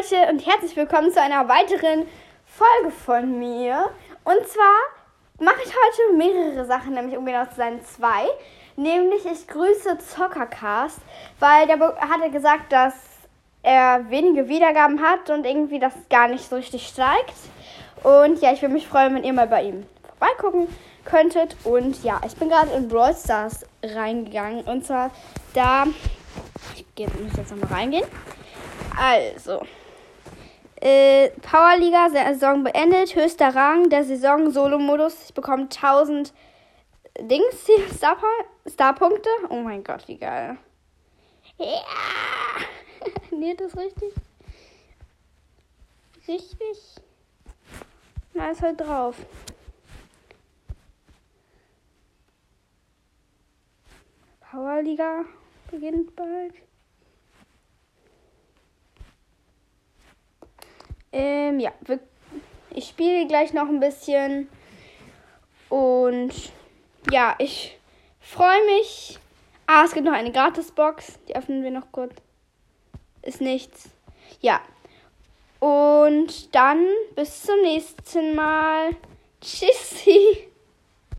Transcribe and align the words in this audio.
Leute 0.00 0.30
und 0.30 0.46
herzlich 0.46 0.76
willkommen 0.76 1.12
zu 1.12 1.20
einer 1.20 1.46
weiteren 1.48 2.06
Folge 2.46 2.90
von 3.04 3.38
mir. 3.38 3.90
Und 4.24 4.48
zwar 4.48 4.76
mache 5.38 5.60
ich 5.62 5.68
heute 5.68 6.16
mehrere 6.16 6.64
Sachen, 6.64 6.94
nämlich 6.94 7.18
um 7.18 7.26
genau 7.26 7.44
zu 7.44 7.56
sein 7.56 7.80
zwei. 7.84 8.26
Nämlich 8.76 9.26
ich 9.26 9.46
grüße 9.46 9.98
Zockercast, 9.98 11.00
weil 11.38 11.66
der 11.66 11.78
hatte 11.80 12.30
gesagt, 12.30 12.72
dass 12.72 12.94
er 13.62 14.08
wenige 14.08 14.48
Wiedergaben 14.48 15.02
hat 15.02 15.28
und 15.28 15.44
irgendwie 15.44 15.78
das 15.78 15.92
gar 16.08 16.28
nicht 16.28 16.48
so 16.48 16.56
richtig 16.56 16.86
steigt. 16.86 17.34
Und 18.02 18.40
ja, 18.40 18.52
ich 18.52 18.62
würde 18.62 18.74
mich 18.74 18.88
freuen, 18.88 19.14
wenn 19.14 19.24
ihr 19.24 19.34
mal 19.34 19.48
bei 19.48 19.64
ihm 19.64 19.86
vorbeigucken 20.18 20.74
könntet. 21.04 21.56
Und 21.64 22.02
ja, 22.04 22.20
ich 22.26 22.36
bin 22.36 22.48
gerade 22.48 22.70
in 22.70 22.88
Brawl 22.88 23.14
Stars 23.14 23.66
reingegangen. 23.82 24.64
Und 24.64 24.86
zwar 24.86 25.10
da. 25.52 25.84
Ich 26.74 27.06
muss 27.06 27.36
jetzt 27.36 27.50
nochmal 27.50 27.80
reingehen. 27.80 28.06
Also. 28.98 29.60
Äh, 30.80 31.30
Powerliga, 31.42 32.08
Saison 32.08 32.64
beendet. 32.64 33.14
Höchster 33.14 33.54
Rang 33.54 33.90
der 33.90 34.04
Saison, 34.04 34.50
Solo-Modus. 34.50 35.26
Ich 35.26 35.34
bekomme 35.34 35.64
1000 35.64 36.32
Dings, 37.20 37.68
Starpunkte. 37.98 39.28
Star 39.28 39.50
oh 39.50 39.60
mein 39.60 39.84
Gott, 39.84 40.08
wie 40.08 40.16
geil. 40.16 40.56
Ja! 41.58 41.66
nee, 43.30 43.54
das 43.54 43.76
richtig? 43.76 44.14
Richtig? 46.26 46.78
Na, 48.32 48.50
ist 48.50 48.62
halt 48.62 48.80
drauf. 48.80 49.16
Powerliga 54.50 55.24
beginnt 55.70 56.16
bald. 56.16 56.54
Ähm, 61.12 61.58
ja, 61.60 61.72
ich 62.70 62.88
spiele 62.88 63.26
gleich 63.26 63.52
noch 63.52 63.68
ein 63.68 63.80
bisschen. 63.80 64.48
Und 65.68 66.32
ja, 67.10 67.34
ich 67.38 67.78
freue 68.20 68.64
mich. 68.66 69.18
Ah, 69.66 69.84
es 69.84 69.92
gibt 69.92 70.06
noch 70.06 70.12
eine 70.12 70.32
Gratisbox. 70.32 71.18
Die 71.28 71.36
öffnen 71.36 71.62
wir 71.62 71.70
noch 71.70 71.92
kurz. 71.92 72.14
Ist 73.22 73.40
nichts. 73.40 73.90
Ja. 74.40 74.60
Und 75.58 76.54
dann 76.54 76.86
bis 77.14 77.42
zum 77.42 77.60
nächsten 77.62 78.34
Mal. 78.34 78.96
Tschüssi. 79.40 79.79